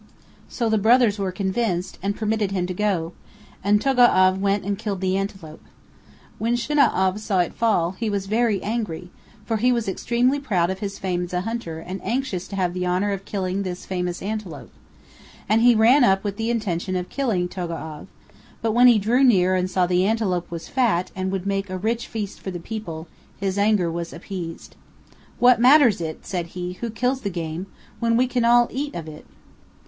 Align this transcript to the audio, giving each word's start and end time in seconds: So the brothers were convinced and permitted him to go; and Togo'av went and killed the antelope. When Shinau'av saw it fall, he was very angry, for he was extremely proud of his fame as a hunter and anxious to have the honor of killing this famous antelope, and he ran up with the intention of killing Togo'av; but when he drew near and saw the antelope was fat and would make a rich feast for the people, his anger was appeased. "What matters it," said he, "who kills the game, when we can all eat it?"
So 0.49 0.67
the 0.67 0.79
brothers 0.79 1.19
were 1.19 1.31
convinced 1.31 1.99
and 2.01 2.15
permitted 2.15 2.49
him 2.49 2.65
to 2.65 2.73
go; 2.73 3.13
and 3.63 3.79
Togo'av 3.79 4.39
went 4.39 4.65
and 4.65 4.75
killed 4.75 4.99
the 4.99 5.15
antelope. 5.15 5.61
When 6.39 6.55
Shinau'av 6.55 7.19
saw 7.19 7.37
it 7.41 7.53
fall, 7.53 7.91
he 7.91 8.09
was 8.09 8.25
very 8.25 8.63
angry, 8.63 9.11
for 9.45 9.57
he 9.57 9.71
was 9.71 9.87
extremely 9.87 10.39
proud 10.39 10.71
of 10.71 10.79
his 10.79 10.97
fame 10.97 11.23
as 11.25 11.33
a 11.33 11.41
hunter 11.41 11.77
and 11.77 12.03
anxious 12.03 12.47
to 12.47 12.55
have 12.55 12.73
the 12.73 12.83
honor 12.83 13.11
of 13.11 13.25
killing 13.25 13.61
this 13.61 13.85
famous 13.85 14.23
antelope, 14.23 14.71
and 15.47 15.61
he 15.61 15.75
ran 15.75 16.03
up 16.03 16.23
with 16.23 16.37
the 16.37 16.49
intention 16.49 16.95
of 16.95 17.07
killing 17.09 17.47
Togo'av; 17.47 18.07
but 18.59 18.71
when 18.71 18.87
he 18.87 18.97
drew 18.97 19.23
near 19.23 19.53
and 19.53 19.69
saw 19.69 19.85
the 19.85 20.07
antelope 20.07 20.49
was 20.49 20.67
fat 20.67 21.11
and 21.15 21.31
would 21.31 21.45
make 21.45 21.69
a 21.69 21.77
rich 21.77 22.07
feast 22.07 22.39
for 22.39 22.49
the 22.49 22.59
people, 22.59 23.07
his 23.39 23.55
anger 23.55 23.91
was 23.91 24.13
appeased. 24.13 24.75
"What 25.37 25.61
matters 25.61 26.01
it," 26.01 26.25
said 26.25 26.47
he, 26.57 26.73
"who 26.81 26.89
kills 26.89 27.21
the 27.21 27.29
game, 27.29 27.67
when 27.99 28.17
we 28.17 28.25
can 28.25 28.43
all 28.43 28.67
eat 28.71 28.95
it?" 28.95 29.27